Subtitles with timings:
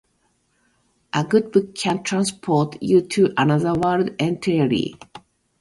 [1.13, 4.95] A good book can transport you to another world entirely.